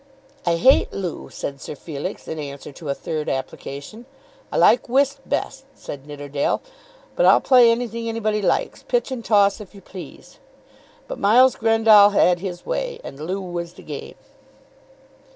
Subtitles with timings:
[0.47, 4.07] "I hate loo," said Sir Felix in answer to a third application.
[4.51, 6.59] "I like whist best," said Nidderdale,
[7.15, 10.39] "but I'll play anything anybody likes; pitch and toss if you please."
[11.07, 14.15] But Miles Grendall had his way, and loo was the game.